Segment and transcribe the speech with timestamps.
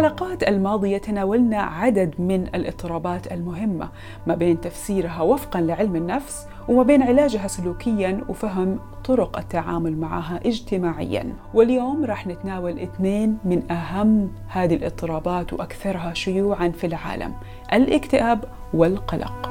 [0.00, 3.88] الحلقات الماضية تناولنا عدد من الاضطرابات المهمة
[4.26, 11.32] ما بين تفسيرها وفقا لعلم النفس وما بين علاجها سلوكيا وفهم طرق التعامل معها اجتماعيا.
[11.54, 17.34] واليوم راح نتناول اثنين من أهم هذه الاضطرابات وأكثرها شيوعا في العالم
[17.72, 18.44] الاكتئاب
[18.74, 19.50] والقلق.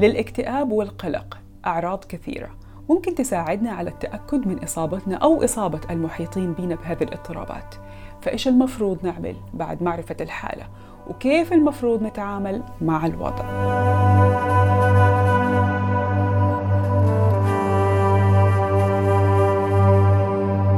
[0.00, 2.50] للاكتئاب والقلق أعراض كثيرة.
[2.88, 7.74] ممكن تساعدنا على التأكد من إصابتنا أو إصابة المحيطين بنا بهذه الاضطرابات.
[8.22, 10.66] فإيش المفروض نعمل بعد معرفة الحالة؟
[11.10, 13.44] وكيف المفروض نتعامل مع الوضع؟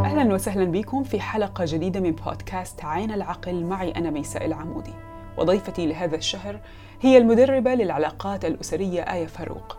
[0.05, 3.65] أهلا وسهلا بكم في حلقة جديدة من بودكاست عين العقل.
[3.65, 5.12] معي أنا ميساء العمودي.
[5.37, 6.61] وضيفتي لهذا الشهر
[7.01, 9.77] هي المدربة للعلاقات الأسرية آية فاروق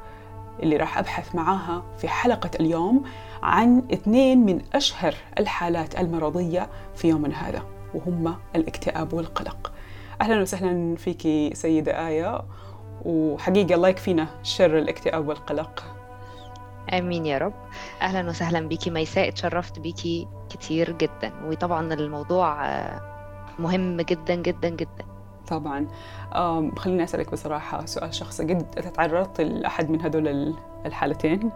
[0.63, 3.03] اللي راح أبحث معاها في حلقة اليوم
[3.43, 7.63] عن اثنين من أشهر الحالات المرضية في يومنا هذا
[7.93, 9.71] وهما الاكتئاب والقلق.
[10.21, 12.41] أهلا وسهلا فيك سيدة آية
[13.05, 15.83] وحقيقة الله يكفينا شر الاكتئاب والقلق.
[16.93, 17.53] آمين يا رب.
[18.01, 22.67] أهلا وسهلا بيكي ميساء اتشرفت بيكي كتير جدا وطبعا الموضوع
[23.59, 25.12] مهم جدا جدا جدا.
[25.47, 25.87] طبعا.
[26.77, 28.43] خليني أسألك بصراحة سؤال شخصي.
[28.43, 31.51] قد تعرضت لأحد من هدول الحالتين؟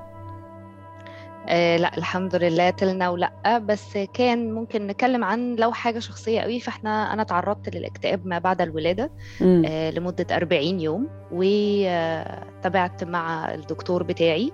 [1.50, 3.58] آه لا الحمد لله تلنا ولأ.
[3.58, 6.60] بس كان ممكن نتكلم عن لو حاجة شخصية قوي.
[6.60, 11.08] فإحنا أنا تعرضت للاكتئاب ما بعد الولادة آه لمدة 40 يوم.
[11.32, 14.52] وتابعت مع الدكتور بتاعي.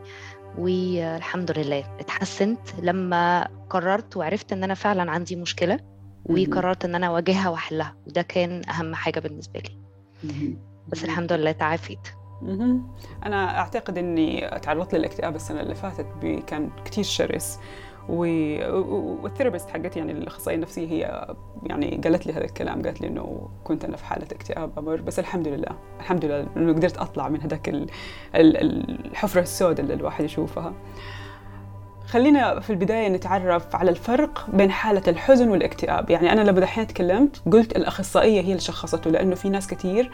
[0.58, 2.60] والحمد لله اتحسنت.
[2.82, 5.80] لما قررت وعرفت إن أنا فعلا عندي مشكلة
[6.26, 9.78] وقررت إن أنا أواجهها وأحلها وده كان أهم حاجة بالنسبة لي.
[10.88, 12.08] بس الحمد لله تعافيت.
[13.26, 16.08] أنا أعتقد إني تعرضت للاكتئاب السنة اللي فاتت
[16.48, 17.60] كان كثير شرس.
[18.10, 21.28] والثيرابيست حقتي يعني الأخصائية النفسية هي
[21.64, 25.20] يعني قالت لي هذا الكلام قالت لي إنه كنت أنا في حالة اكتئاب أمر بس
[25.20, 27.70] الحمد لله الحمد لله إنه قدرت أطلع من هذاك
[28.36, 30.74] الحفرة السوداء اللي الواحد يشوفها.
[32.14, 36.10] خلينا في البداية نتعرف على الفرق بين حالة الحزن والاكتئاب.
[36.10, 40.12] يعني أنا لما دحين تكلمت قلت الأخصائية هي اللي شخصته لأنه في ناس كثير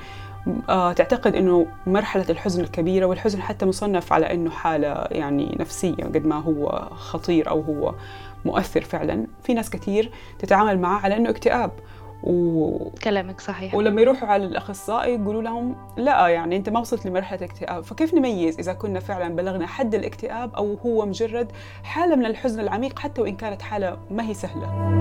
[0.70, 6.26] آه تعتقد أنه مرحلة الحزن الكبيرة والحزن حتى مصنف على أنه حالة يعني نفسية قد
[6.26, 7.96] ما هو خطير أو هو
[8.46, 9.28] مؤثر فعلا.
[9.44, 11.72] في ناس كثير تتعامل معه على أنه اكتئاب.
[12.24, 12.90] و...
[13.04, 13.76] كلامك صحيح.
[13.76, 17.84] ولما يروحوا على الأخصائي يقولوا لهم لا يعني أنت ما وصلت لمرحلة اكتئاب.
[17.84, 21.52] فكيف نميز إذا كنا فعلا بلغنا حد الاكتئاب أو هو مجرد
[21.84, 25.00] حالة من الحزن العميق حتى وإن كانت حالة ما هي سهلة؟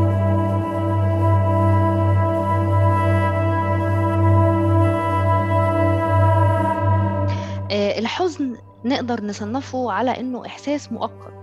[7.99, 11.38] الحزن نقدر نصنفه على إنه إحساس مؤقت.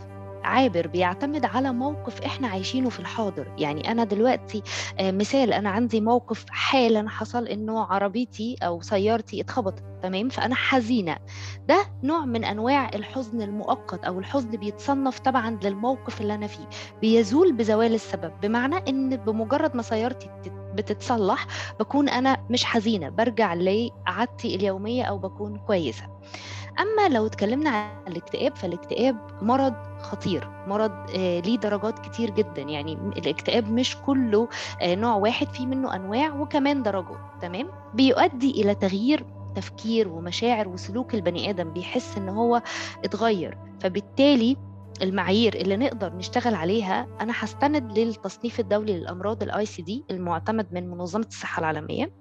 [0.46, 3.48] عابر بيعتمد على موقف إحنا عايشينه في الحاضر.
[3.58, 4.64] يعني أنا دلوقتي
[5.02, 11.18] مثال أنا عندي موقف حالا حصل إنه عربيتي أو سيارتي اتخبطت تمام؟ فأنا حزينة.
[11.68, 16.68] ده نوع من أنواع الحزن المؤقت أو الحزن بيتصنف تبعا للموقف اللي أنا فيه.
[17.02, 20.30] بيزول بزوال السبب بمعنى إن بمجرد ما سيارتي
[20.76, 21.48] بتتصلح
[21.80, 26.04] بكون أنا مش حزينة برجع لعادتي اليومية أو بكون كويسة.
[26.80, 32.62] أما لو اتكلمنا عن الاكتئاب فالاكتئاب مرض خطير مرض آه ليه درجات كتير جدا.
[32.62, 34.48] يعني الاكتئاب مش كله
[34.82, 39.26] آه نوع واحد فيه منه أنواع وكمان درجات تمام؟ بيؤدي إلى تغيير
[39.56, 42.62] تفكير ومشاعر وسلوك البني آدم بيحس إن هو
[43.04, 43.58] اتغير.
[43.80, 44.58] فبالتالي
[45.02, 51.26] المعايير اللي نقدر نشتغل عليها أنا هستند للتصنيف الدولي للأمراض ال ICD المعتمد من منظمة
[51.28, 52.12] الصحة العالمية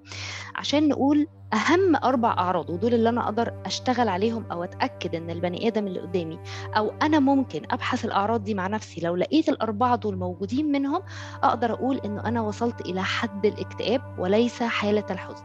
[0.55, 5.69] عشان نقول أهم أربع أعراض ودول اللي أنا أقدر أشتغل عليهم أو أتأكد إن البني
[5.69, 6.39] آدم اللي قدامي
[6.77, 11.03] أو أنا ممكن أبحث الأعراض دي مع نفسي لو لقيت الأربعة دول موجودين منهم
[11.43, 15.45] أقدر أقول إنه أنا وصلت إلى حد الاكتئاب وليس حالة الحزن.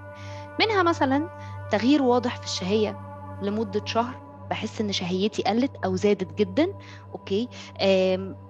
[0.60, 1.30] منها مثلا
[1.72, 3.00] تغيير واضح في الشهية
[3.42, 6.68] لمدة شهر بحس إن شهيتي قلت أو زادت جدا
[7.14, 7.48] أوكي؟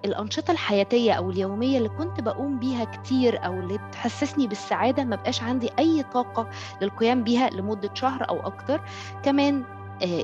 [0.04, 5.42] الأنشطة الحياتية أو اليومية اللي كنت بقوم بيها كتير أو اللي بتحسسني بالسعادة ما بقاش
[5.42, 6.50] عندي أي طاقة
[6.82, 8.80] للقيام بيها لمدة شهر أو أكتر.
[9.22, 9.64] كمان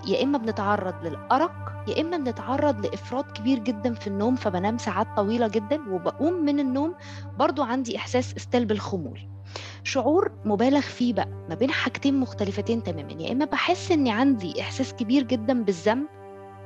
[0.06, 5.48] يا إما بنتعرض للأرق يا إما بنتعرض لإفراط كبير جدا في النوم فبنام ساعات طويلة
[5.48, 6.94] جدا وبقوم من النوم
[7.38, 9.35] برضو عندي إحساس استل بالخمول.
[9.84, 13.12] شعور مبالغ فيه بقى ما بين حاجتين مختلفتين تماما.
[13.12, 16.06] يا إما بحس إني عندي إحساس كبير جدا بالذنب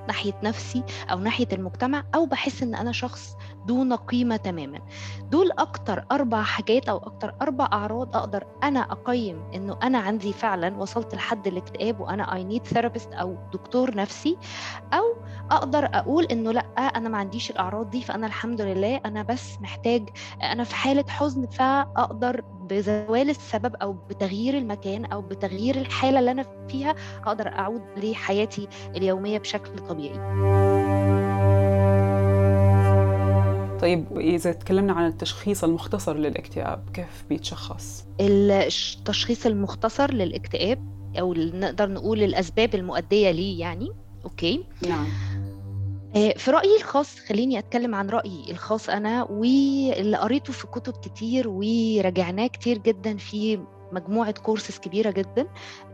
[0.08, 3.37] ناحية نفسي أو ناحية المجتمع أو بحس إن أنا شخص
[3.70, 4.78] دون قيمة تماما.
[5.31, 10.76] دول أكتر أربع حاجات أو أكتر أربع أعراض أقدر أنا أقيم إنه أنا عندي فعلا
[10.76, 14.37] وصلت لحد الاكتئاب وأنا I need therapist أو دكتور نفسي
[14.93, 15.05] أو
[15.50, 20.08] أقدر أقول إنه لأ أنا ما عنديش الأعراض دي فأنا الحمد لله أنا بس محتاج
[20.43, 22.40] أنا في حالة حزن فأقدر
[22.70, 26.94] بزوال السبب أو بتغيير المكان أو بتغيير الحالة اللي أنا فيها
[27.26, 31.19] أقدر أعود لحياتي اليومية بشكل طبيعي.
[33.80, 40.90] طيب إذا تكلمنا عن التشخيص المختصر للاكتئاب كيف بيتشخص؟ التشخيص المختصر للاكتئاب
[41.20, 43.90] أو نقدر نقول الأسباب المؤدية ليه يعني
[44.24, 45.06] أوكي؟ نعم.
[46.16, 51.48] آه، في رأيي الخاص خليني أتكلم عن رأيي الخاص أنا واللي قريته في كتب كتير
[51.48, 53.60] وراجعناه كتير جدا في
[53.92, 55.46] مجموعة كورسز كبيرة جدا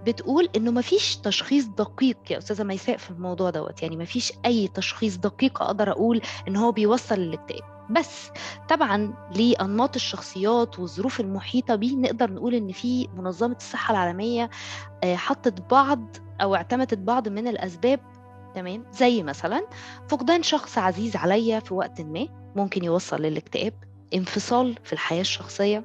[0.07, 3.83] بتقول إنه مفيش تشخيص دقيق يا أستاذة ميساء في الموضوع دوت.
[3.83, 7.76] يعني مفيش أي تشخيص دقيق أقدر أقول إن هو بيوصل للاكتئاب.
[7.91, 8.31] بس
[8.69, 14.51] طبعا لأنماط الشخصيات والظروف المحيطة بيه نقدر نقول إن في منظمة الصحة العالمية
[15.05, 18.01] آه، حطت بعض أو اعتمدت بعض من الأسباب
[18.55, 19.67] تمام زي مثلا
[20.09, 23.73] فقدان شخص عزيز عليا في وقت ما ممكن يوصل للاكتئاب
[24.15, 25.85] انفصال في الحياة الشخصية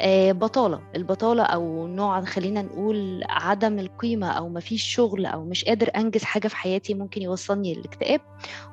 [0.00, 0.80] آه، بطالة.
[0.96, 6.48] البطالة أو نوع خلينا نقول عدم القيمة أو مفيش شغل أو مش قادر أنجز حاجة
[6.48, 8.20] في حياتي ممكن يوصلني للاكتئاب.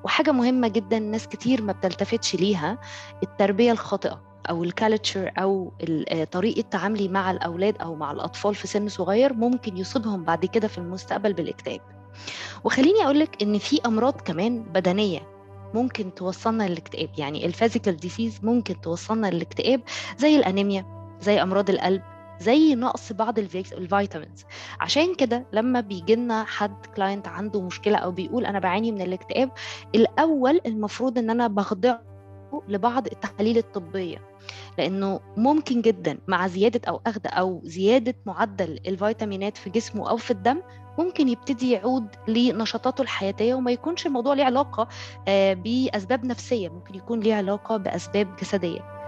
[0.03, 2.77] وحاجة مهمة جدا ناس كتير ما بتلتفتش ليها
[3.23, 5.73] التربية الخاطئة أو الكالتشر أو
[6.09, 10.67] آه، طريقة تعاملي مع الأولاد أو مع الأطفال في سن صغير ممكن يصيبهم بعد كده
[10.67, 11.81] في المستقبل بالاكتئاب.
[12.63, 15.19] وخليني أقول لك إن في أمراض كمان بدنية
[15.73, 17.09] ممكن توصلنا للاكتئاب.
[17.17, 19.81] يعني ال physical diseases ممكن توصلنا للاكتئاب
[20.17, 21.00] زي الأنيميا.
[21.21, 22.01] زي أمراض القلب
[22.39, 24.45] زي نقص بعض ال vitamins
[24.79, 29.51] عشان كده لما بيجي لنا حد client عنده مشكلة أو بيقول أنا بعاني من الاكتئاب
[29.95, 32.01] الأول المفروض إن أنا بخضعه
[32.67, 34.17] لبعض التحاليل الطبية.
[34.77, 40.31] لأنه ممكن جدا مع زيادة أو أخذ أو زيادة معدل الفيتامينات في جسمه أو في
[40.31, 40.61] الدم
[40.97, 44.87] ممكن يبتدي يعود لنشاطاته الحياتية وما يكونش الموضوع ليه علاقة
[45.27, 49.00] آه، بأسباب نفسية ممكن يكون ليه علاقة بأسباب جسدية.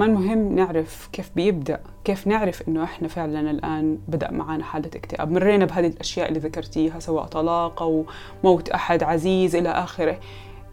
[0.00, 5.30] كمان مهم نعرف كيف بيبدأ كيف نعرف إنه إحنا فعلا الآن بدأ معنا حالة اكتئاب.
[5.30, 8.04] مرينا بهذه الأشياء اللي ذكرتيها سواء طلاق أو
[8.44, 10.20] موت أحد عزيز إلى آخره.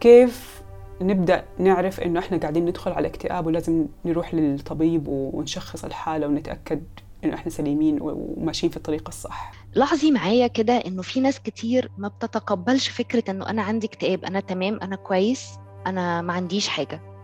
[0.00, 0.62] كيف
[1.00, 6.82] نبدأ نعرف إنه إحنا قاعدين ندخل على اكتئاب ولازم نروح للطبيب ونشخص الحالة ونتأكد
[7.24, 12.08] إنه إحنا سليمين وماشيين في الطريق الصح؟ لاحظي معايا كده إنه في ناس كتير ما
[12.08, 15.48] بتتقبلش فكرة إنه أنا عندي اكتئاب أنا تمام أنا كويس
[15.86, 16.94] أنا ما عنديش حاجة.
[16.94, 17.17] آه،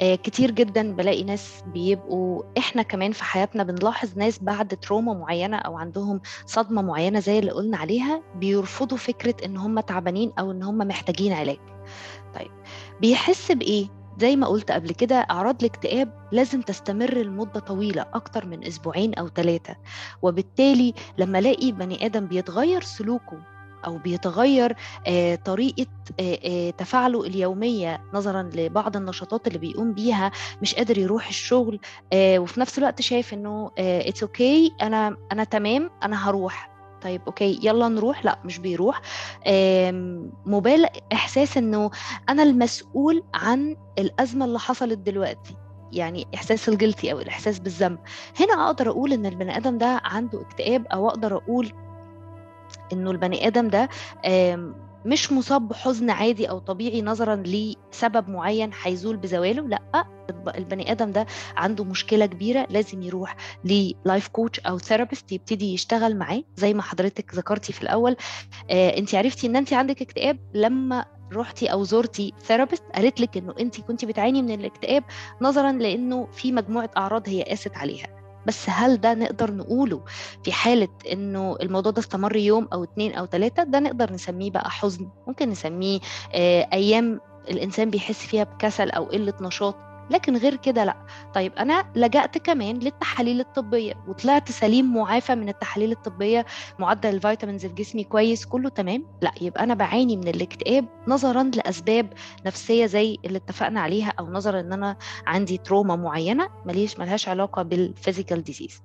[0.00, 5.78] كتير جدا بلاقي ناس بيبقوا إحنا كمان في حياتنا بنلاحظ ناس بعد تروما معينة أو
[5.78, 10.78] عندهم صدمة معينة زي اللي قلنا عليها بيرفضوا فكرة إن هم تعبانين أو إن هم
[10.78, 11.58] محتاجين علاج.
[12.34, 12.50] طيب
[13.00, 13.86] بيحس بإيه؟
[14.18, 19.28] زي ما قلت قبل كده أعراض الاكتئاب لازم تستمر لمدة طويلة أكتر من أسبوعين أو
[19.28, 19.76] ثلاثة
[20.22, 23.53] وبالتالي لما ألاقي بني آدم بيتغير سلوكه
[23.86, 24.76] أو بيتغير
[25.06, 25.86] آه، طريقة
[26.20, 30.32] آه، آه، تفاعله اليومية نظرا لبعض النشاطات اللي بيقوم بيها
[30.62, 31.80] مش قادر يروح الشغل
[32.14, 36.70] وفي نفس الوقت شايف إنه it's okay okay أنا أنا تمام أنا هروح.
[37.02, 38.24] طيب okay يلا نروح.
[38.24, 39.00] لأ مش بيروح.
[40.46, 41.90] مبالغ إحساس إنه
[42.28, 45.56] أنا المسؤول عن الأزمة اللي حصلت دلوقتي.
[45.92, 47.98] يعني إحساس ال guilty أو الإحساس بالذنب.
[48.40, 51.72] هنا أقدر أقول إن البني آدم ده عنده اكتئاب أو أقدر أقول
[52.92, 53.88] إنه البني آدم ده
[55.06, 60.04] مش مصاب بحزن عادي أو طبيعي نظرا لسبب معين هيزول بزواله لأ
[60.58, 61.26] البني آدم ده
[61.56, 66.42] عنده مشكلة كبيرة لازم يروح لل life coach أو therapist يبتدي يشتغل معاه.
[66.56, 68.16] زي ما حضرتك ذكرتي في الأول
[68.70, 73.54] آه أنت عرفتي إن أنت عندك اكتئاب لما رحتي أو زرتي therapist قالت لك إنه
[73.60, 75.04] أنت كنت بتعاني من الاكتئاب
[75.40, 78.23] نظرا لأنه في مجموعة أعراض هي قاست عليها.
[78.46, 80.04] بس هل ده نقدر نقوله
[80.44, 84.70] في حالة إنه الموضوع ده استمر يوم أو اتنين أو تلاتة؟ ده نقدر نسميه بقى
[84.70, 85.08] حزن.
[85.26, 86.00] ممكن نسميه
[86.34, 87.20] آه، أيام
[87.50, 89.76] الإنسان بيحس فيها بكسل أو قلة نشاط.
[90.10, 90.96] لكن غير كده لا.
[91.34, 96.46] طيب أنا لجأت كمان للتحاليل الطبية وطلعت سليم معافى من التحاليل الطبية
[96.78, 99.06] معدل ال vitamins في جسمي كويس كله تمام.
[99.22, 102.12] لا يبقى أنا بعاني من الاكتئاب نظرا لأسباب
[102.46, 104.96] نفسية زي اللي اتفقنا عليها أو نظرا إن أنا
[105.26, 108.82] عندي trauma معينة ماليش ملهاش علاقة بال physical disease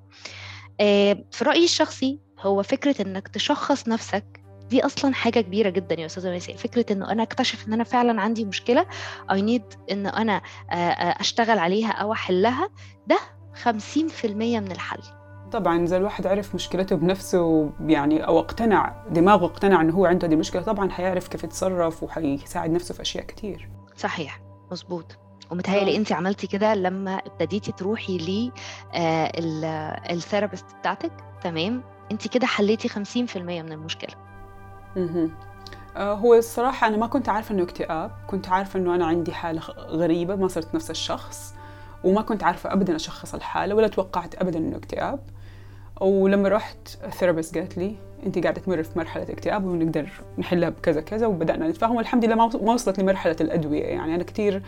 [0.81, 4.38] آه، في رأيي الشخصي هو فكرة إنك تشخص نفسك
[4.69, 6.55] دي أصلا حاجة كبيرة جدا يا أستاذة ميساء.
[6.55, 8.85] فكرة إنه أنا أكتشف إن أنا فعلا عندي مشكلة
[9.31, 10.41] اي نيد إن أنا
[11.19, 12.69] أشتغل عليها أو أحلها
[13.07, 13.17] ده
[13.63, 14.99] 50% من الحل.
[15.51, 20.33] طبعا إذا الواحد عرف مشكلته بنفسه يعني أو اقتنع دماغه اقتنع انه هو عنده هذه
[20.33, 24.39] المشكلة طبعا حيعرف كيف يتصرف وحيساعد نفسه في أشياء كثير صحيح
[24.71, 25.17] مظبوط.
[25.51, 28.51] ومتهيألي أنت عملتي كده لما ابتديتي تروحي ل
[30.11, 31.11] ال therapist بتاعتك
[31.43, 34.28] تمام؟ أنت كده حليتي 50% من المشكلة.
[35.97, 40.35] هو الصراحة أنا ما كنت عارفة إنه اكتئاب، كنت عارفة إنه أنا عندي حالة غريبة
[40.35, 41.53] ما صرت نفس الشخص،
[42.03, 45.19] وما كنت عارفة أبدا أشخص الحالة ولا توقعت أبدا إنه اكتئاب،
[46.01, 51.01] ولما رحت ال therapist قالت لي أنت قاعدة تمر في مرحلة اكتئاب ونقدر نحلها بكذا
[51.01, 53.83] كذا وبدأنا نتفاهم والحمد لله ما وصلت لمرحلة الأدوية.
[53.83, 54.63] يعني أنا كثير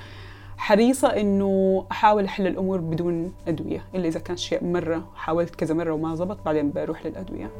[0.57, 5.91] حريصة إنه أحاول أحل الأمور بدون أدوية إلا إذا كان شيء مرة حاولت كذا مرة
[5.91, 7.51] وما زبط بعدين بروح للأدوية.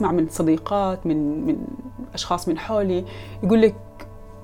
[0.00, 1.56] أسمع من صديقات من من
[2.14, 3.04] أشخاص من حولي
[3.42, 3.74] يقول لك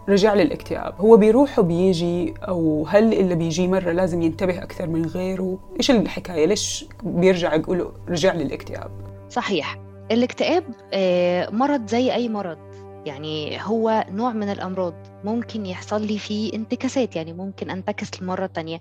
[0.09, 5.59] رجع للاكتئاب هو بيروح وبيجي أو هل اللي بيجي مرة لازم ينتبه أكثر من غيره؟
[5.79, 8.91] إيش الحكاية؟ ليش بيرجع يقول رجع للاكتئاب
[9.31, 9.79] صحيح.
[10.11, 10.65] الاكتئاب
[11.53, 12.59] مرض زي أي مرض.
[13.07, 14.95] يعني هو نوع من الأمراض
[15.25, 18.81] ممكن يحصل لي فيه انتكاسات يعني ممكن أنتكس لمرة تانية.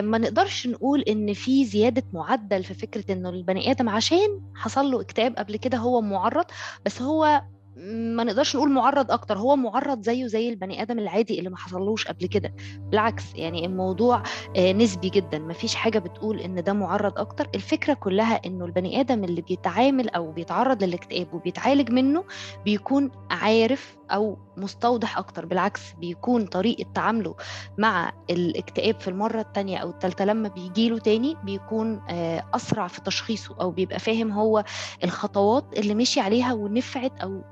[0.00, 5.00] ما نقدرش نقول إن في زيادة معدل في فكرة إنه البني آدم عشان حصل له
[5.00, 6.44] اكتئاب قبل كده هو معرض
[6.84, 7.42] بس هو
[7.88, 12.06] ما نقدرش نقول معرض أكتر هو معرض زيه زي البني آدم العادي اللي ما حصلوش
[12.06, 12.54] قبل كده.
[12.90, 14.22] بالعكس يعني الموضوع
[14.58, 15.38] نسبي جدا.
[15.38, 17.48] ما فيش حاجة بتقول إن ده معرض أكتر.
[17.54, 22.24] الفكرة كلها إنه البني آدم اللي بيتعامل أو بيتعرض للاكتئاب وبيتعالج منه
[22.64, 27.34] بيكون عارف أو مستوضح أكتر بالعكس بيكون طريقة تعامله
[27.78, 32.02] مع الاكتئاب في المرة الثانية أو الثالثه لما بيجيله تاني بيكون
[32.54, 34.64] أسرع في تشخيصه أو بيبقى فاهم هو
[35.04, 37.42] الخطوات اللي مشي عليها ونفعت أو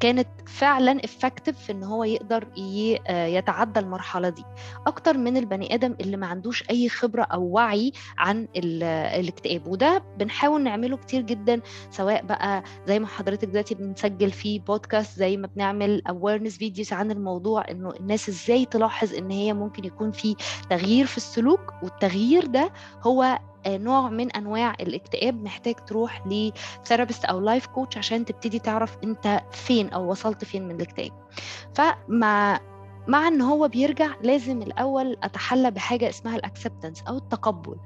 [0.00, 2.48] كانت فعلا افكتيف في إن هو يقدر
[3.08, 4.44] يتعدى المرحلة دي.
[4.86, 10.62] أكتر من البني آدم اللي ما عندوش أي خبرة أو وعي عن الاكتئاب وده بنحاول
[10.62, 11.60] نعمله كتير جدا
[11.90, 17.10] سواء بقى زي ما حضرتك دلوقتي بنسجل في بودكاست زي ما بنعمل awareness videos عن
[17.10, 20.36] الموضوع إنه الناس إزاي تلاحظ إن هي ممكن يكون في
[20.70, 22.72] تغيير في السلوك والتغيير ده
[23.02, 25.42] هو نوع من أنواع الاكتئاب.
[25.42, 30.68] محتاج تروح ل therapist أو life coach عشان تبتدي تعرف أنت فين أو وصلت فين
[30.68, 31.12] من الاكتئاب.
[31.74, 32.60] فمع
[33.08, 37.76] مع إن هو بيرجع لازم الأول أتحلى بحاجة اسمها ال acceptance أو التقبل.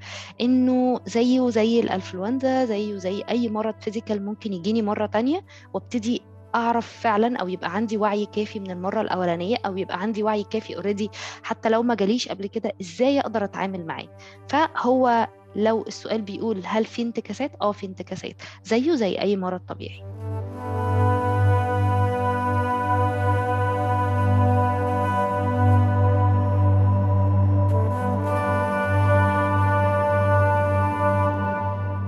[0.41, 6.23] إنه زيه زي الانفلونزا زيه زي أي مرض physical ممكن يجيني مرة تانية وابتدي
[6.55, 10.77] أعرف فعلا أو يبقى عندي وعي كافي من المرة الأولانية أو يبقى عندي وعي كافي
[10.77, 11.11] already
[11.43, 14.09] حتى لو ما جاليش قبل كده إزاي أقدر أتعامل معاه.
[14.49, 18.43] فهو لو السؤال بيقول هل في انتكاسات؟ آه في انتكاسات.
[18.65, 20.05] زيه زي أي مرض طبيعي.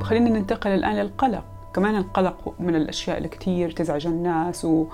[0.02, 1.44] خلينا ننتقل الآن للقلق.
[1.76, 4.86] كمان القلق من الأشياء اللي كتير تزعج الناس و...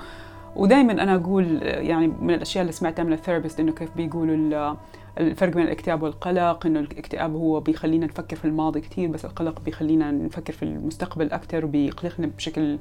[0.57, 4.77] ودائما أنا أقول يعني من الأشياء اللي سمعتها من الثيرابيست إنه كيف بيقولوا
[5.19, 10.11] الفرق بين الاكتئاب والقلق إنه الاكتئاب هو بيخلينا نفكر في الماضي كتير بس القلق بيخلينا
[10.11, 12.79] نفكر في المستقبل أكتر وبيقلقنا بشكل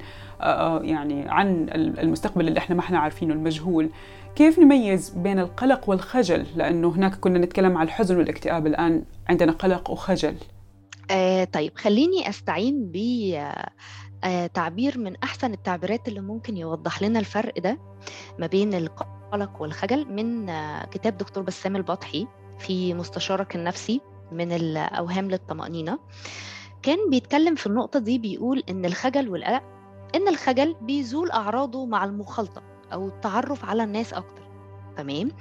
[0.81, 3.89] يعني عن المستقبل اللي إحنا ما إحنا عارفينه المجهول.
[4.35, 9.91] كيف نميز بين القلق والخجل؟ لأنه هناك كنا نتكلم عن الحزن والاكتئاب الآن عندنا قلق
[9.91, 10.35] وخجل.
[11.11, 12.97] آه طيب خليني أستعين ب
[14.23, 14.51] آه
[14.97, 17.77] من أحسن التعبيرات اللي ممكن يوضح لنا الفرق ده
[18.39, 22.27] ما بين القلق والخجل من آه كتاب دكتور بسام البطحي
[22.59, 24.01] في مستشارك النفسي
[24.31, 25.99] من الأوهام للطمأنينة.
[26.81, 29.63] كان بيتكلم في النقطة دي بيقول إن الخجل والقلق
[30.15, 32.63] إن الخجل بيزول أعراضه مع المخالطة
[32.93, 34.41] أو التعرف على الناس أكتر.
[34.97, 35.31] تمام؟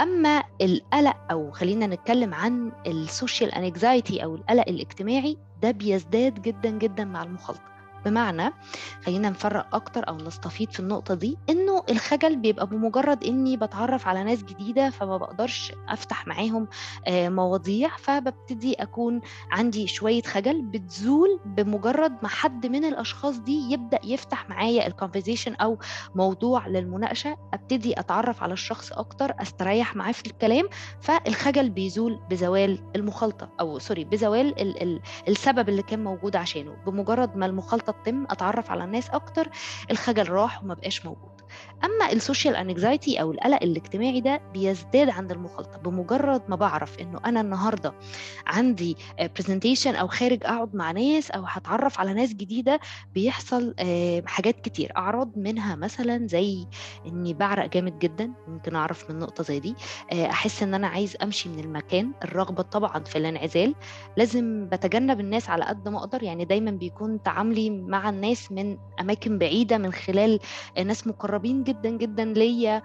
[0.00, 6.70] أما القلق أو خلينا نتكلم عن ال social anxiety أو القلق الاجتماعي ده بيزداد جدا
[6.70, 7.75] جدا مع المخالطة.
[8.04, 8.52] بمعنى
[9.06, 14.24] خلينا نفرق أكتر أو نستفيد في النقطة دي إنه الخجل بيبقى بمجرد إني بتعرف على
[14.24, 16.68] ناس جديدة فما بقدرش أفتح معاهم
[17.08, 24.48] مواضيع فببتدي أكون عندي شوية خجل بتزول بمجرد ما حد من الأشخاص دي يبدأ يفتح
[24.50, 25.78] معايا ال conversation أو
[26.14, 30.68] موضوع للمناقشة أبتدي أتعرف على الشخص أكتر أستريح معاه في الكلام
[31.00, 37.36] فالخجل بيزول بزوال المخالطة أو sorry بزوال ال ال السبب اللي كان موجود عشانه بمجرد
[37.36, 39.48] ما المخالطة تتم أتعرف على الناس أكتر
[39.90, 41.40] الخجل راح وما بقاش موجود.
[41.84, 47.20] أما ال social anxiety أو القلق الاجتماعي ده بيزداد عند المخالطة بمجرد ما بعرف إنه
[47.24, 47.94] أنا النهارده
[48.46, 48.96] عندي
[49.36, 52.80] presentation أو خارج أقعد مع ناس أو هتعرف على ناس جديدة
[53.14, 53.74] بيحصل
[54.26, 54.92] حاجات كتير.
[54.96, 56.66] أعراض منها مثلا زي
[57.06, 59.74] إني بعرق جامد جدا ممكن أعرف من نقطة زي دي
[60.12, 63.74] أحس إن أنا عايز أمشي من المكان الرغبة طبعا في الانعزال.
[64.16, 69.38] لازم بتجنب الناس على قد ما أقدر يعني دايما بيكون تعاملي مع الناس من أماكن
[69.38, 70.38] بعيدة من خلال
[70.84, 72.82] ناس مقربين جدا جدا ليا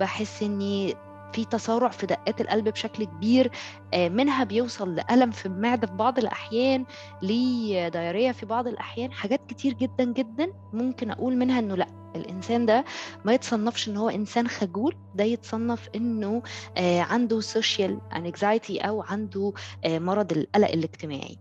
[0.00, 0.94] بحس إني
[1.32, 3.50] في تسارع في دقات القلب بشكل كبير
[3.94, 6.84] منها بيوصل لألم في المعدة في بعض الأحيان
[7.22, 12.84] لدايرية في بعض الأحيان حاجات كتير جدا جدا ممكن أقول منها إنه لأ الإنسان ده
[13.24, 16.42] ما يتصنفش إن هو إنسان خجول ده يتصنف إنه
[16.78, 19.52] عنده social anxiety أو عنده
[19.86, 21.38] مرض القلق الاجتماعي.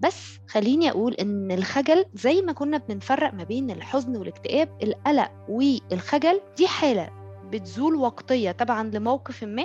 [0.00, 6.40] بس خليني أقول إن الخجل زي ما كنا بنفرق ما بين الحزن والاكتئاب القلق والخجل
[6.56, 7.08] دي حالة
[7.50, 9.64] بتزول وقتية طبعا لموقف ما.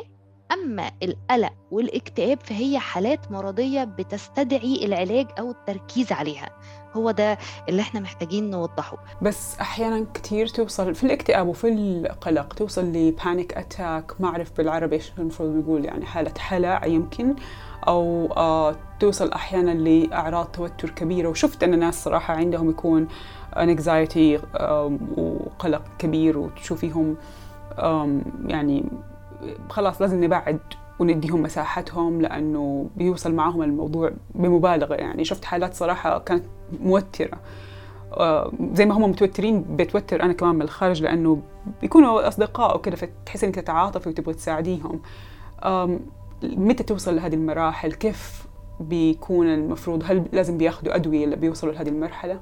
[0.52, 6.50] أما القلق والاكتئاب فهي حالات مرضية بتستدعي العلاج أو التركيز عليها.
[6.94, 7.38] هو ده
[7.70, 8.98] اللي إحنا محتاجين نوضحه.
[9.22, 14.96] بس أحيانا كثير توصل في الاكتئاب وفي القلق توصل ل panic attack ما أعرف بالعربي
[14.96, 17.36] إيش المفروض نقول يعني حالة هلع يمكن.
[17.88, 21.30] أو آه توصل أحيانا لأعراض توتر كبيرة.
[21.30, 23.08] وشفت أن ناس صراحة عندهم يكون
[23.58, 26.38] anxiety آه وقلق كبير.
[26.38, 27.16] وتشوفيهم
[28.48, 28.86] يعني
[29.70, 30.60] خلاص لازم نبعد
[31.00, 34.96] ونديهم مساحتهم لأنه بيوصل معاهم الموضوع بمبالغة.
[34.96, 36.44] يعني شفت حالات صراحة كانت
[36.82, 37.38] موترة.
[38.74, 41.42] زي ما هم متوترين بتوتر أنا كمان من الخارج لأنه
[41.82, 45.02] بيكونوا أصدقاء وكذا فتحس إنك تتعاطفي وتبغي تساعديهم.
[46.44, 48.46] متى توصل لهذه المراحل؟ كيف
[48.80, 52.42] بيكون المفروض؟ هل لازم بياخذوا أدوية بيوصلوا لهذه المرحلة؟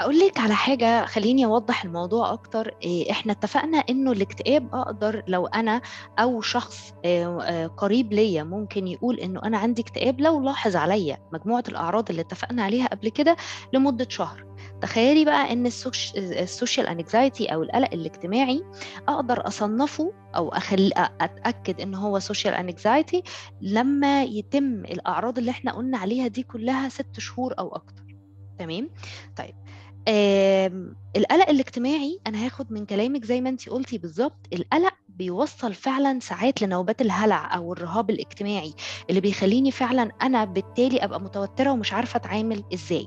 [0.00, 2.74] أقول لك على حاجة خليني أوضح الموضوع أكتر.
[2.82, 5.80] إيه إحنا اتفقنا إنه الاكتئاب أقدر لو أنا
[6.18, 11.64] أو شخص إيه قريب ليا ممكن يقول إنه أنا عندي اكتئاب لو لاحظ عليا مجموعة
[11.68, 13.36] الأعراض اللي اتفقنا عليها قبل كده
[13.72, 14.44] لمدة شهر.
[14.82, 15.66] تخيلي بقى إن
[16.16, 18.62] ال social anxiety أو القلق الاجتماعي
[19.08, 23.22] أقدر أصنفه أو اخلي أتأكد إن هو social anxiety
[23.60, 28.02] لما يتم الأعراض اللي إحنا قلنا عليها دي كلها ست شهور أو أكتر.
[28.58, 28.90] تمام؟
[29.36, 29.54] طيب
[31.16, 36.62] القلق الاجتماعي أنا هاخد من كلامك زي ما انت قلتي بالظبط القلق بيوصل فعلا ساعات
[36.62, 38.74] لنوبات الهلع أو الرهاب الاجتماعي
[39.10, 43.06] اللي بيخليني فعلا أنا بالتالي أبقى متوترة ومش عارفة أتعامل إزاي.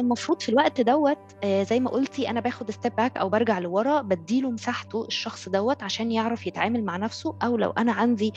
[0.00, 4.50] المفروض في الوقت دوت زي ما قلتي أنا باخد step back أو برجع لورا بديله
[4.50, 8.32] مساحته الشخص دوت عشان يعرف يتعامل مع نفسه أو لو أنا عندي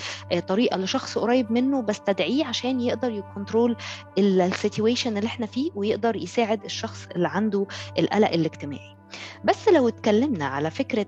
[0.47, 3.75] طريقة لشخص قريب منه بستدعيه عشان يقدر ي control
[4.17, 7.65] ال situation اللي إحنا فيه ويقدر يساعد الشخص اللي عنده
[7.99, 8.95] القلق الاجتماعي.
[9.43, 11.05] بس لو اتكلمنا على فكرة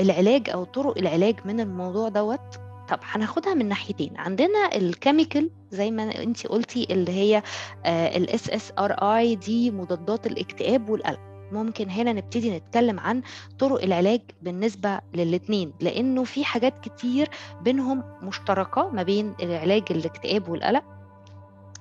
[0.00, 4.16] العلاج أو طرق العلاج من الموضوع دوت طب هناخدها من ناحيتين.
[4.16, 7.42] عندنا ال chemical زي ما انت قلتي اللي هي
[7.86, 11.20] ال SSRI دي مضادات الاكتئاب والقلق
[11.52, 13.22] ممكن هنا نبتدي نتكلم عن
[13.58, 17.28] طرق العلاج بالنسبة للاتنين لأنه في حاجات كتير
[17.62, 20.84] بينهم مشتركة ما بين العلاج الاكتئاب والقلق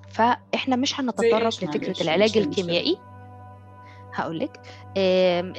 [0.10, 2.98] فإحنا مش هنتطرق لفكرة العلاج الكيميائي.
[4.16, 4.60] هقول لك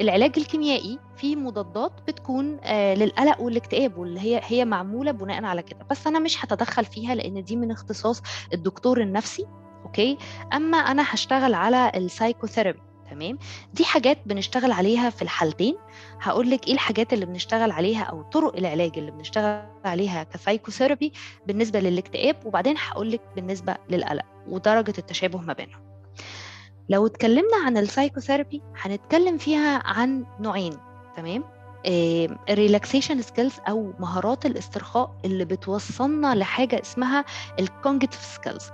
[0.01, 5.87] العلاج الكيميائي في مضادات بتكون للقلق والاكتئاب واللي هي هي معمولة بناء على كده.
[5.91, 9.47] بس أنا مش هتدخل فيها لأن دي من اختصاص الدكتور النفسي
[9.85, 10.19] okay؟
[10.53, 12.79] أما أنا هشتغل على ال psychotherapy
[13.11, 13.39] تمام؟
[13.75, 15.77] دي حاجات بنشتغل عليها في الحالتين.
[16.21, 21.13] هقول لك إيه الحاجات اللي بنشتغل عليها أو طرق العلاج اللي بنشتغل عليها ك psychotherapy
[21.47, 25.81] بالنسبة للاكتئاب وبعدين هقول لك بالنسبة للقلق ودرجة التشابه ما بينهم.
[26.89, 30.73] لو اتكلمنا عن ال psychotherapy هنتكلم فيها عن نوعين
[31.17, 31.45] تمام؟
[32.51, 37.25] ال relaxation skills أو مهارات الاسترخاء اللي بتوصلنا لحاجة اسمها
[37.61, 38.71] ال cognitive skills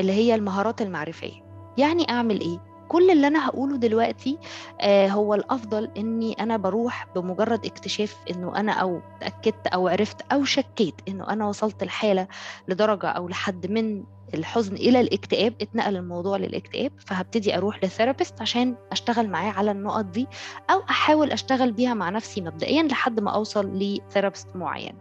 [0.00, 1.42] اللي هي المهارات المعرفية.
[1.78, 4.38] يعني أعمل إيه؟ كل اللي أنا هقوله دلوقتي
[4.80, 10.44] آه هو الأفضل إني أنا بروح بمجرد اكتشاف إنه أنا أو تاكدت أو عرفت أو
[10.44, 12.28] شكيت إنه أنا وصلت الحالة
[12.68, 18.76] لدرجة أو لحد من الحزن إلى الاكتئاب اتنقل الموضوع للاكتئاب فهبتدي أروح ل therapist عشان
[18.92, 20.26] أشتغل معاه على النقط دي
[20.70, 24.94] أو أحاول أشتغل بيها مع نفسي مبدئيا لحد ما أوصل ل therapist معين.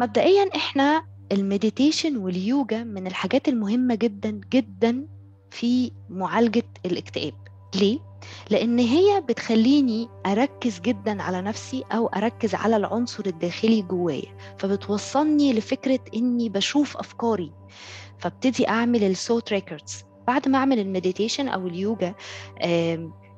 [0.00, 5.06] مبدئيا إحنا ال meditation واليوجا من الحاجات المهمة جدا جدا
[5.50, 7.34] في معالجة الاكتئاب.
[7.74, 7.98] ليه؟
[8.50, 16.00] لأن هي بتخليني أركز جدا على نفسي أو أركز على العنصر الداخلي جوايا فبتوصلني لفكرة
[16.14, 17.52] إني بشوف أفكاري.
[18.18, 22.14] فابتدي أعمل ال thought records بعد ما أعمل ال meditation أو اليوجا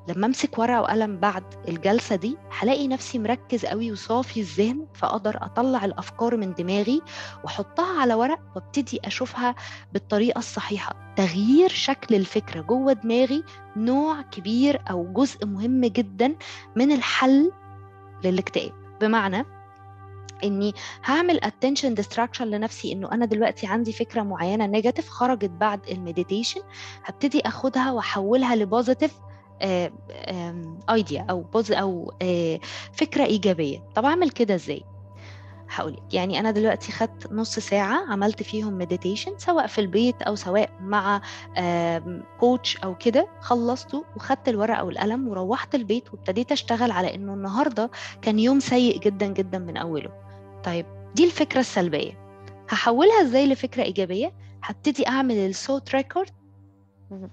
[0.08, 5.84] لما امسك ورقة وقلم بعد الجلسة دي هلاقي نفسي مركز قوي وصافي الذهن فأقدر أطلع
[5.84, 7.02] الأفكار من دماغي
[7.44, 9.54] وأحطها على ورق وأبتدي أشوفها
[9.92, 11.14] بالطريقة الصحيحة.
[11.16, 13.44] تغيير شكل الفكرة جوه دماغي
[13.76, 16.34] نوع كبير أو جزء مهم جدا
[16.76, 17.52] من الحل
[18.24, 18.72] للاكتئاب.
[19.00, 19.44] بمعنى
[20.44, 25.97] إني هعمل attention distraction لنفسي إنه أنا دلوقتي عندي فكرة معينة negative خرجت بعد ال
[25.97, 26.60] meditation
[27.04, 29.12] هبتدي أخدها وأحولها ل positive
[30.90, 32.60] idea أو pos أو آه،
[32.92, 33.78] فكرة إيجابية.
[33.94, 34.82] طب أعمل كده إزاي؟
[35.74, 36.14] هقول لك.
[36.14, 41.20] يعني أنا دلوقتي خدت نص ساعة عملت فيهم meditation سواء في البيت أو سواء مع
[42.40, 47.90] coach أو كده خلصته وخدت الورقة والقلم وروحت البيت وابتديت أشتغل على إنه النهارده
[48.22, 50.10] كان يوم سيء جدا جدا من أوله.
[50.64, 52.12] طيب دي الفكرة السلبية.
[52.70, 54.32] هحولها إزاي لفكرة إيجابية؟
[54.64, 56.30] هبتدي أعمل ال thought record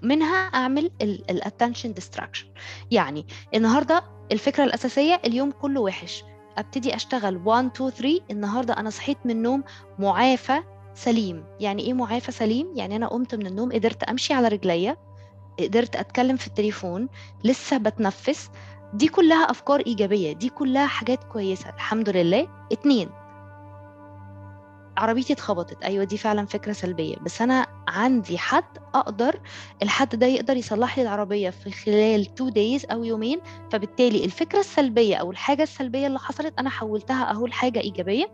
[0.02, 2.46] منها أعمل ال attention distraction
[2.90, 6.24] يعني النهارده الفكرة الأساسية اليوم كله وحش.
[6.58, 9.64] أبتدي أشتغل 1 2 3 النهارده أنا صحيت من النوم
[9.98, 10.58] معافى
[10.94, 11.44] سليم.
[11.60, 14.96] يعني إيه معافى سليم؟ يعني أنا قمت من النوم قدرت أمشي على رجليا
[15.60, 17.08] قدرت أتكلم في التليفون
[17.44, 18.50] لسه بتنفس.
[18.94, 21.70] دي كلها أفكار إيجابية دي كلها حاجات كويسة.
[21.70, 22.48] الحمد لله.
[22.72, 23.08] اتنين
[24.96, 25.82] عربيتي اتخبطت.
[25.84, 27.16] أيوه دي فعلا فكرة سلبية.
[27.16, 29.40] بس أنا عندي حد أقدر
[29.82, 33.40] الحد ده يقدر يصلح لي العربية في خلال 2 دايز أو يومين.
[33.72, 38.30] فبالتالي الفكرة السلبية أو الحاجة السلبية اللي حصلت أنا حولتها أهو لحاجة إيجابية.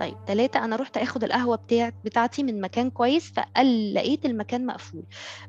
[0.00, 5.02] طيب ثلاثة أنا رحت أخد القهوة بتاعت بتاعتي من مكان كويس فقال لقيت المكان مقفول.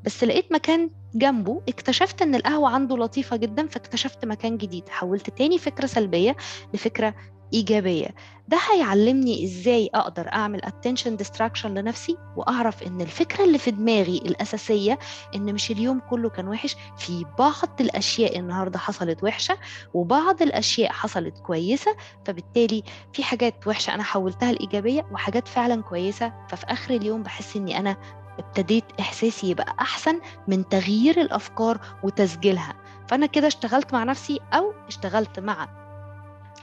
[0.05, 4.89] بس لقيت مكان جنبه اكتشفت إن القهوة عنده لطيفة جدا فاكتشفت مكان جديد.
[4.89, 6.35] حولت تاني فكرة سلبية
[6.73, 7.15] لفكرة
[7.53, 8.07] إيجابية.
[8.47, 14.99] ده هيعلمني إزاي أقدر أعمل attention distraction لنفسي وأعرف إن الفكرة اللي في دماغي الأساسية
[15.35, 16.75] إن مش اليوم كله كان وحش.
[16.97, 19.57] في بعض الأشياء النهاردة حصلت وحشة
[19.93, 22.83] وبعض الأشياء حصلت كويسة فبالتالي
[23.13, 26.33] في حاجات وحشة أنا حولتها لإيجابية وحاجات فعلا كويسة.
[26.49, 27.97] ففي آخر اليوم بحس إني أنا
[28.39, 32.73] ابتديت إحساسي يبقى أحسن من تغيير الأفكار وتسجيلها.
[33.07, 35.88] فأنا كده اشتغلت مع نفسي أو اشتغلت مع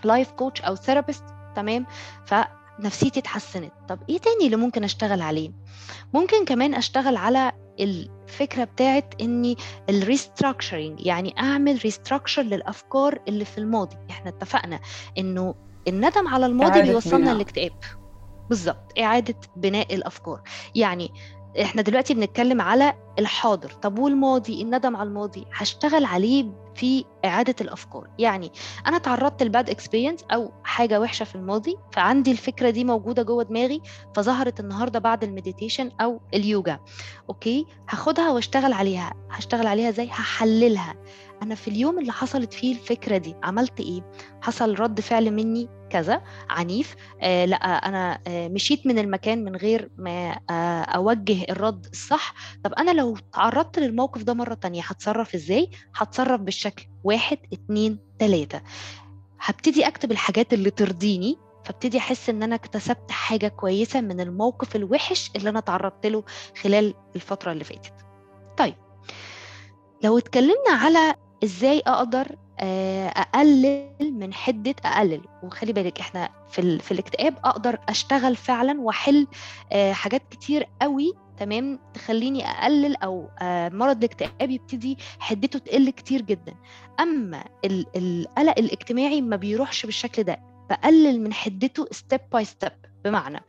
[0.05, 1.25] life coach أو therapist
[1.57, 1.87] تمام؟
[2.27, 3.73] فنفسيتي اتحسنت.
[3.89, 5.51] طب إيه تاني اللي ممكن أشتغل عليه؟
[6.15, 9.57] ممكن كمان أشتغل على الفكرة بتاعت إني
[9.91, 13.97] ال restructuring يعني أعمل restructure للأفكار اللي في الماضي.
[14.11, 14.81] إحنا اتفقنا
[15.19, 15.55] إنه
[15.89, 17.73] الندم على الماضي بيوصلنا للاكتئاب.
[18.49, 20.43] بالظبط إعادة بناء الأفكار.
[20.75, 21.11] يعني
[21.63, 23.71] إحنا دلوقتي بنتكلم على الحاضر.
[23.71, 25.47] طب والماضي؟ الندم على الماضي.
[25.55, 28.09] هشتغل عليه في إعادة الأفكار.
[28.19, 28.53] يعني
[28.87, 33.43] أنا تعرضت ل bad experience أو حاجة وحشة في الماضي فعندي الفكرة دي موجودة جوه
[33.43, 33.83] دماغي
[34.15, 36.81] فظهرت النهاردة بعد ال meditation أو اليوجا.
[37.29, 39.13] okay؟ هاخدها واشتغل عليها.
[39.31, 40.95] هشتغل عليها زي هحللها.
[41.43, 44.11] أنا في اليوم اللي حصلت فيه الفكرة دي عملت إيه؟
[44.43, 46.97] حصل رد فعل مني؟ كذا عنيف.
[47.23, 52.35] آه لأ أنا آه مشيت من المكان من غير ما آه أوجه الرد الصح.
[52.65, 58.61] طب أنا لو تعرضت للموقف ده مرة تانية هتصرف إزاي؟ هتصرف بالشكل واحد اتنين تلاتة.
[59.41, 65.31] هبتدي أكتب الحاجات اللي ترضيني فابتدي أحس إن أنا اكتسبت حاجة كويسة من الموقف الوحش
[65.37, 66.25] اللي أنا تعرضت له
[66.63, 67.95] خلال الفترة اللي فاتت.
[68.57, 68.75] طيب
[70.05, 75.21] لو اتكلمنا على إزاي أقدر أقلل من حدة أقلل.
[75.43, 79.27] وخلي بالك إحنا في, في الاكتئاب أقدر أشتغل فعلا وأحل
[79.93, 83.29] حاجات كتير قوي تمام؟ تخليني أقلل أو
[83.73, 86.55] مرض الاكتئاب يبتدي حدته تقل كتير جدا.
[87.01, 87.45] أما
[87.97, 90.41] القلق الاجتماعي ما بيروحش بالشكل ده.
[90.71, 92.73] بقلل من حدته step by step
[93.07, 93.41] بمعنى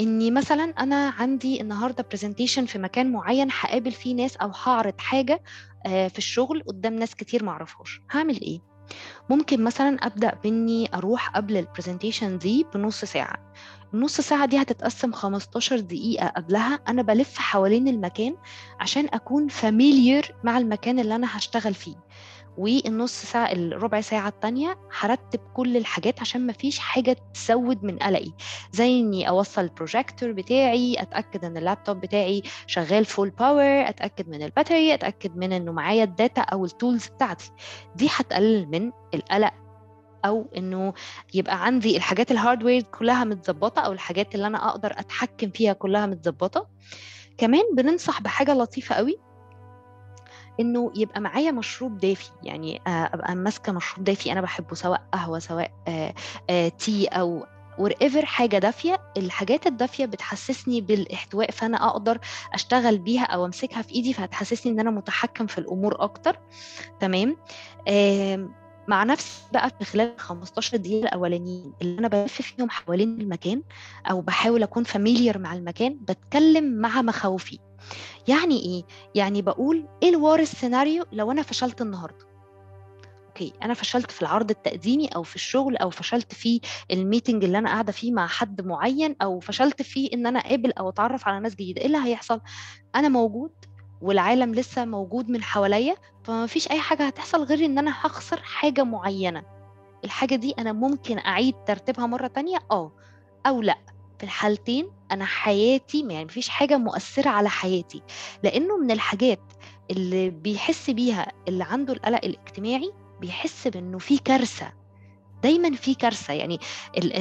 [0.00, 5.42] إني مثلا أنا عندي النهارده presentation في مكان معين هقابل فيه ناس أو هعرض حاجة
[5.84, 8.00] في الشغل قدام ناس كتير معرفهاش.
[8.10, 8.60] هعمل إيه؟
[9.30, 13.52] ممكن مثلا أبدأ بإني أروح قبل ال presentation دي بنص ساعة.
[13.94, 16.74] النص ساعة دي هتتقسم 15 دقيقة قبلها.
[16.88, 18.36] أنا بلف حوالين المكان
[18.80, 21.96] عشان أكون familiar مع المكان اللي أنا هشتغل فيه.
[22.58, 28.32] والنص ساعة الربع ساعة التانية هرتب كل الحاجات عشان مفيش حاجة تزود من قلقي.
[28.72, 34.48] زي إني أوصل البروجيكتور بتاعي أتأكد إن اللابتوب بتاعي شغال full power أتأكد من ال
[34.48, 37.50] battery أتأكد من إنه معايا ال data أو ال tools بتاعتي.
[37.96, 39.52] دي هتقلل من القلق
[40.24, 40.92] أو إنه
[41.34, 46.06] يبقى عندي الحاجات ال hardware كلها متظبطة أو الحاجات اللي أنا أقدر أتحكم فيها كلها
[46.06, 46.68] متظبطة.
[47.38, 49.16] كمان بننصح بحاجة لطيفة قوي
[50.60, 55.70] إنه يبقى معايا مشروب دافي يعني أبقى ماسكة مشروب دافي أنا بحبه سواء قهوة سواء
[55.88, 56.14] آآ
[56.50, 57.46] آآ tea أو
[57.78, 59.00] ور حاجة دافية.
[59.16, 62.18] الحاجات الدافية بتحسسني بالإحتواء فأنا أقدر
[62.52, 66.38] أشتغل بيها أو أمسكها في إيدي فهتحسسني إن أنا متحكم في الأمور أكتر.
[67.00, 67.36] تمام؟
[68.88, 73.62] مع نفسي بقى في خلال 15 دقيقة الأولانيين اللي أنا بلف فيهم حوالين المكان
[74.10, 77.58] أو بحاول أكون familiar مع المكان بتكلم مع مخاوفي.
[78.28, 78.82] يعني إيه؟
[79.14, 82.26] يعني بقول إيه ال worst scenario لو أنا فشلت النهاردة؟
[83.28, 87.58] okay أنا فشلت في العرض التقديمي أو في الشغل أو فشلت في ال meeting اللي
[87.58, 91.40] أنا قاعدة فيه مع حد معين أو فشلت في إن أنا أقابل أو أتعرف على
[91.40, 92.40] ناس جديدة إيه اللي هيحصل؟
[92.94, 93.50] أنا موجود
[94.00, 98.84] والعالم لسه موجود من حواليا فما فيش أي حاجة هتحصل غير إن أنا هخسر حاجة
[98.84, 99.42] معينة.
[100.04, 102.92] الحاجة دي أنا ممكن أعيد ترتيبها مرة تانية؟ آه.
[103.46, 103.78] أو لأ.
[104.18, 108.02] في الحالتين أنا حياتي يعني مفيش حاجة مؤثرة على حياتي
[108.42, 109.40] لأنه من الحاجات
[109.90, 114.72] اللي بيحس بيها اللي عنده القلق الاجتماعي بيحس بإنه في كارثة
[115.42, 116.58] دايما في كارثة يعني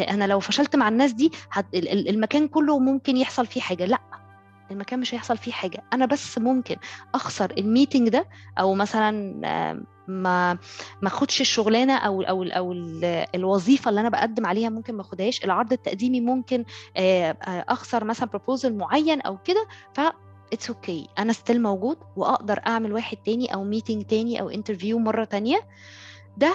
[0.09, 1.31] أنا لو فشلت مع الناس دي
[1.75, 4.01] المكان كله ممكن يحصل فيه حاجة لأ
[4.71, 5.83] المكان مش هيحصل فيه حاجة.
[5.93, 6.75] أنا بس ممكن
[7.15, 8.27] أخسر ال meeting ده
[8.59, 9.11] أو مثلا
[10.07, 10.53] ما
[11.01, 12.71] ما أخدش الشغلانة أو أو أو
[13.35, 15.43] الوظيفة اللي أنا بقدم عليها ممكن ما أخدهاش.
[15.45, 16.65] العرض التقديمي ممكن
[17.69, 19.67] أخسر مثلا proposal معين أو كده.
[19.93, 19.99] ف
[20.53, 21.07] it's okay.
[21.19, 25.67] أنا still موجود وأقدر أعمل واحد تاني أو meeting تاني أو interview مرة تانية.
[26.37, 26.53] ده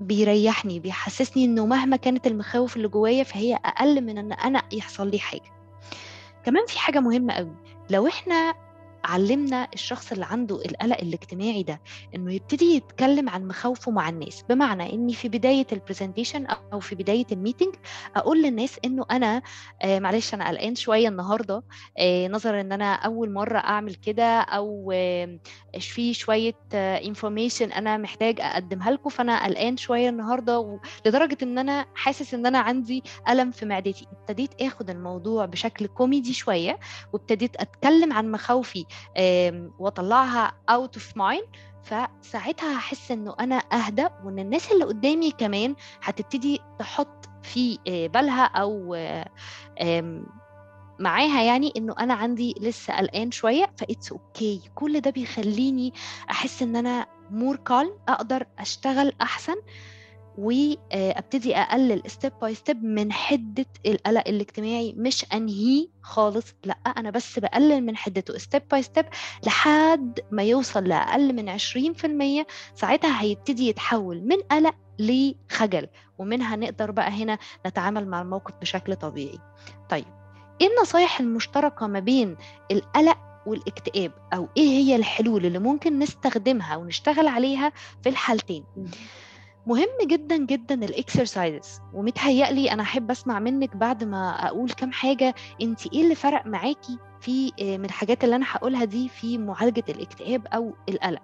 [0.00, 5.18] بيريحني بيحسسني إنه مهما كانت المخاوف اللي جوايا فهي أقل من إن أنا يحصل لي
[5.18, 5.57] حاجة.
[6.48, 7.54] كمان في حاجة مهمة قوي.
[7.90, 8.54] لو إحنا
[9.04, 11.80] علمنا الشخص اللي عنده القلق الاجتماعي ده
[12.14, 16.94] إنه يبتدي يتكلم عن مخاوفه مع الناس بمعنى اني في بداية ال presentation أو في
[16.94, 17.74] بداية ال meeting
[18.16, 19.42] أقول للناس إنه أنا
[19.82, 21.62] آه معلش أنا قلقان شوية النهارده
[21.98, 25.38] آه نظرا إن أنا أول مرة أعمل كده أو آه
[25.80, 31.86] في شوية information آه أنا محتاج أقدمها لكم فأنا قلقان شوية النهارده لدرجة إن أنا
[31.94, 34.06] حاسس إن أنا عندي ألم في معدتي.
[34.12, 36.78] ابتديت آخد الموضوع بشكل كوميدي شوية
[37.12, 38.84] وابتديت أتكلم عن مخاوفي
[39.78, 41.46] واطلعها out of mind
[41.82, 48.44] فساعتها هحس إنه أنا أهدى وإن الناس اللي قدامي كمان هتبتدي تحط في آه، بالها
[48.44, 48.94] أو
[50.98, 53.70] معاها يعني إنه أنا عندي لسه قلقان شوية.
[53.76, 54.68] ف it's okay okay.
[54.74, 55.92] كل ده بيخليني
[56.30, 59.56] أحس إن أنا more calm أقدر أشتغل أحسن.
[60.38, 67.38] وابتدي اقلل step by step من حدة القلق الاجتماعي مش انهيه خالص لا أنا بس
[67.38, 69.06] بقلل من حدته step by step
[69.46, 71.58] لحد ما يوصل لأقل من
[72.44, 75.86] 20% ساعتها هيبتدي يتحول من قلق لخجل
[76.18, 79.38] ومنها نقدر بقى هنا نتعامل مع الموقف بشكل طبيعي.
[79.90, 80.04] طيب
[80.60, 82.36] إيه النصايح المشتركة ما بين
[82.70, 87.72] القلق والاكتئاب؟ أو إيه هي الحلول اللي ممكن نستخدمها ونشتغل عليها
[88.02, 88.64] في الحالتين؟
[89.68, 95.34] مهم جدا جدا الاكسرسايزز ومتهيألي أنا أحب أسمع منك بعد ما أقول كام حاجة.
[95.62, 99.84] انت إيه اللي فرق معاكي في آه، من الحاجات اللي أنا هقولها دي في معالجة
[99.88, 101.22] الاكتئاب أو القلق؟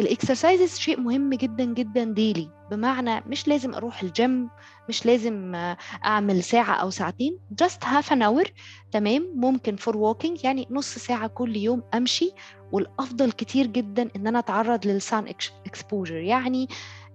[0.00, 4.50] ال exercises شيء مهم جدا جدا daily بمعنى مش لازم أروح الجيم
[4.88, 7.38] مش لازم آه، أعمل ساعة أو ساعتين.
[7.62, 8.50] just half an hour
[8.92, 12.32] تمام؟ ممكن for walking يعني نص ساعة كل يوم أمشي.
[12.72, 15.34] والأفضل كتير جدا إن أنا أتعرض لل sun
[15.66, 16.68] exposure يعني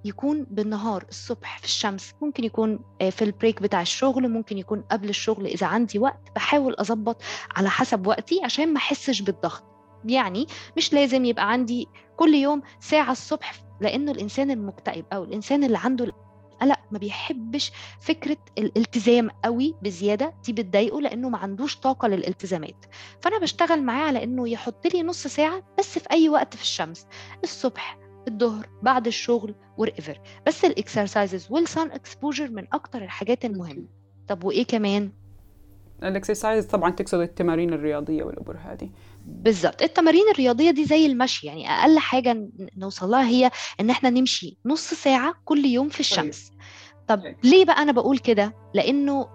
[0.05, 4.81] يكون بالنهار الصبح في الشمس ممكن يكون آه، في ال break بتاع الشغل ممكن يكون
[4.91, 7.21] قبل الشغل إذا عندي وقت بحاول أظبط
[7.55, 9.63] على حسب وقتي عشان ما أحسش بالضغط.
[10.05, 11.87] يعني مش لازم يبقى عندي
[12.17, 18.37] كل يوم ساعة الصبح لأنه الإنسان المكتئب أو الإنسان اللي عنده القلق ما بيحبش فكرة
[18.57, 22.85] الالتزام قوي بزيادة دي بتضايقه لأنه ما عندوش طاقة للالتزامات.
[23.21, 27.07] فأنا بشتغل معاه على أنه يحط لي نص ساعة بس في أي وقت في الشمس
[27.43, 33.87] الصبح الظهر بعد الشغل whatever بس ال exercises وال sun exposure من أكتر الحاجات المهمة.
[34.27, 35.11] طب وإيه كمان؟
[36.03, 38.89] ال exercise طبعا تقصد التمارين الرياضية والأمور هذه.
[39.25, 39.81] بالظبط.
[39.81, 44.93] التمارين الرياضية دي زي المشي يعني أقل حاجة نوصل لها هي إن إحنا نمشي نص
[44.93, 46.51] ساعة كل يوم في الشمس.
[47.07, 49.27] طب ليه بقى أنا بقول كده؟ لأنه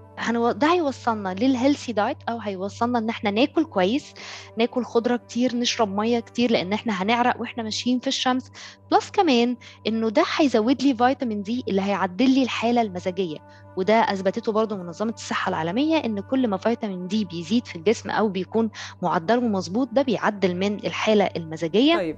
[0.53, 4.15] ده هيوصلنا لل healthy diet أو هيوصلنا إن إحنا ناكل كويس
[4.59, 8.51] ناكل خضرة كتير نشرب مية كتير لأن إحنا هنعرق وإحنا ماشيين في الشمس.
[8.91, 9.57] plus كمان
[9.87, 13.39] إنه ده هيزود لي فيتامين دي اللي هيعدل لي الحالة المزاجية.
[13.77, 18.29] وده أثبتته برضه منظمة الصحة العالمية إن كل ما فيتامين دي بيزيد في الجسم أو
[18.29, 18.71] بيكون
[19.03, 21.97] معدله مظبوط ده بيعدل من الحالة المزاجية.
[21.97, 22.17] طيب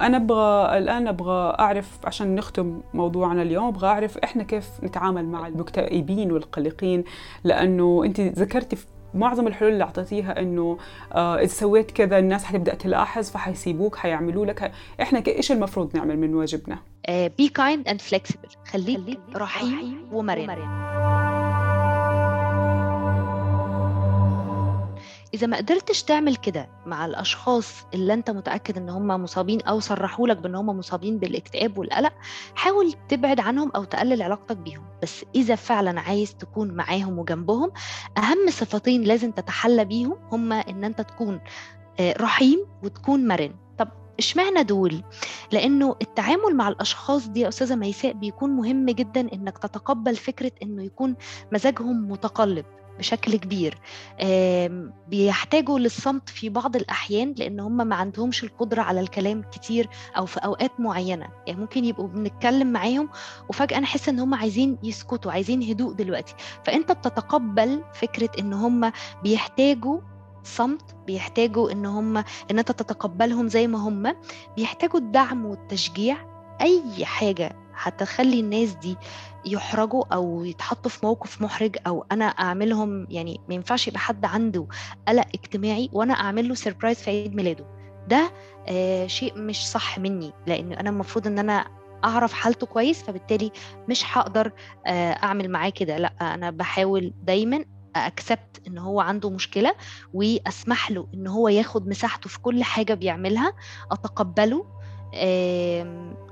[0.00, 5.46] أنا أبغى الآن أبغى أعرف عشان نختم موضوعنا اليوم أبغى أعرف إحنا كيف نتعامل مع
[5.46, 7.04] المكتئبين والقلقين؟
[7.44, 8.76] لأنه أنت ذكرتي
[9.14, 10.78] معظم الحلول اللي أعطيتيها إنه
[11.12, 14.72] آه إذا سويت كذا الناس حتبدأ تلاحظ فحيسيبوك حيعملوا لك.
[15.02, 16.78] إحنا إيش المفروض نعمل من واجبنا؟
[17.10, 20.80] be kind and flexible خليك رحيم ومرن.
[25.34, 30.28] إذا ما قدرتش تعمل كده مع الأشخاص اللي أنت متأكد إن هم مصابين أو صرحوا
[30.28, 32.12] لك بإن هم مصابين بالاكتئاب والقلق
[32.54, 34.84] حاول تبعد عنهم أو تقلل علاقتك بيهم.
[35.02, 37.70] بس إذا فعلا عايز تكون معاهم وجنبهم
[38.18, 41.40] أهم صفتين لازم تتحلى بيهم هما إن أنت تكون
[42.00, 43.54] آه، رحيم وتكون مرن.
[44.20, 45.02] اشمعنى دول؟
[45.52, 50.82] لأنه التعامل مع الأشخاص دي يا أستاذة ميساء بيكون مهم جدا إنك تتقبل فكرة إنه
[50.82, 51.16] يكون
[51.52, 52.64] مزاجهم متقلب
[52.98, 53.78] بشكل كبير.
[55.08, 60.40] بيحتاجوا للصمت في بعض الأحيان لأن هم ما عندهمش القدرة على الكلام كتير أو في
[60.40, 61.28] أوقات معينة.
[61.46, 63.08] يعني ممكن يبقوا بنتكلم معاهم
[63.48, 66.34] وفجأة نحس إن هم عايزين يسكتوا عايزين هدوء دلوقتي.
[66.64, 70.00] فأنت بتتقبل فكرة إن هم بيحتاجوا
[70.44, 74.14] صمت بيحتاجوا إن هم إن أنت تتقبلهم زي ما هم
[74.56, 76.16] بيحتاجوا الدعم والتشجيع.
[76.60, 78.96] أي حاجة هتخلي الناس دي
[79.44, 84.66] يحرجوا أو يتحطوا في موقف محرج أو أنا أعملهم يعني ما ينفعش يبقى حد عنده
[85.08, 87.64] قلق اجتماعي وأنا أعمل له سربرايز في عيد ميلاده.
[88.08, 88.32] ده
[88.68, 91.66] آه شيء مش صح مني لأن أنا المفروض إن أنا
[92.04, 93.52] أعرف حالته كويس فبالتالي
[93.88, 94.52] مش هقدر
[94.86, 95.96] آه أعمل معاه كده.
[95.98, 97.64] لأ أنا بحاول دايما
[97.96, 99.74] اكسبت إن هو عنده مشكلة
[100.14, 103.52] وأسمح له إن هو ياخد مساحته في كل حاجة بيعملها
[103.92, 104.66] أتقبله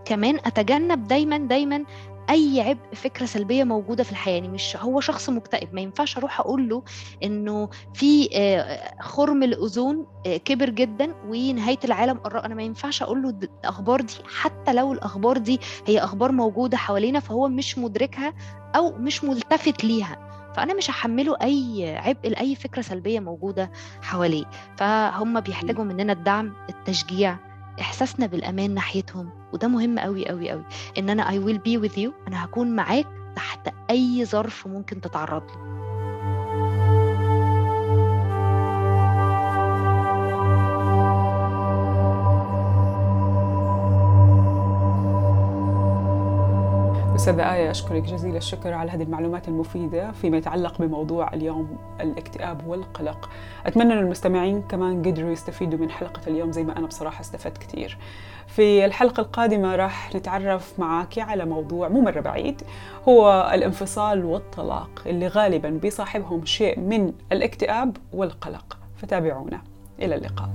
[0.05, 1.85] كمان أتجنب دايما دايما
[2.31, 4.35] أي عبء فكرة سلبية موجودة في الحياة.
[4.35, 6.83] يعني مش هو شخص مكتئب ما ينفعش أروح أقول له
[7.23, 12.45] إنه في آه، خرم الأوزون آه، كبر جدا ونهاية العالم قرب.
[12.45, 14.15] أنا ما ينفعش أقول له الأخبار دي.
[14.25, 18.35] حتى لو الأخبار دي هي أخبار موجودة حوالينا فهو مش مدركها
[18.77, 20.28] أو مش ملتفت ليها.
[20.55, 23.71] فأنا مش هحمله أي عبء لأي فكرة سلبية موجودة
[24.03, 24.45] حواليه.
[24.77, 27.37] فهم بيحتاجوا مننا الدعم التشجيع
[27.81, 30.65] إحساسنا بالأمان ناحيتهم وده مهم قوي قوي قوي
[30.99, 33.07] إن أنا I will be with you أنا هكون معاك
[33.37, 35.68] تحت أي ظرف ممكن تتعرض له.
[47.29, 53.31] أستاذة آية أشكرك جزيل الشكر على هذه المعلومات المفيدة فيما يتعلق بموضوع اليوم الاكتئاب والقلق.
[53.67, 57.99] أتمنى أن المستمعين كمان قدروا يستفيدوا من حلقة اليوم زي ما أنا بصراحة استفدت كثير
[58.47, 62.63] في الحلقة القادمة راح نتعرف معك على موضوع مو مرة بعيد
[63.09, 68.79] هو الانفصال والطلاق اللي غالبا بيصاحبهم شيء من الاكتئاب والقلق.
[68.97, 69.63] فتابعونا.
[70.03, 70.49] إلى اللقاء.